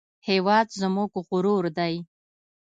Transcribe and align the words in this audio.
هېواد 0.27 0.67
زموږ 0.79 1.11
غرور 1.29 1.65
دی 1.77 1.95